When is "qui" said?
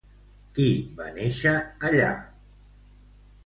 0.55-0.65